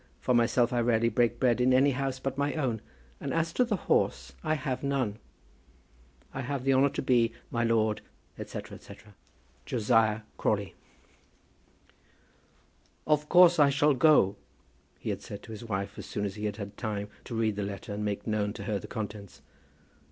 [0.19, 2.81] For myself, I rarely break bread in any house but my own;
[3.19, 5.19] and as to the horse, I have none.
[6.33, 8.01] I have the honour to be, My lord,
[8.43, 8.59] &c.
[8.79, 8.95] &c.,
[9.67, 10.73] JOSIAH CRAWLEY.
[13.05, 14.37] "Of course I shall go,"
[14.97, 17.55] he had said to his wife as soon as he had had time to read
[17.55, 19.43] the letter, and make known to her the contents.